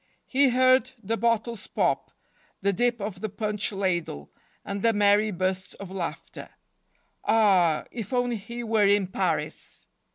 [0.25, 2.09] He heard the bottles pop,
[2.59, 4.31] the dip of the punch ladle,
[4.65, 6.49] and the merry bursts of laughter.
[7.23, 9.85] Ah, if only he were in Paris!